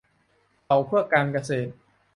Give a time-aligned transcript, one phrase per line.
[0.65, 1.71] เผาเพื่อการเกษตร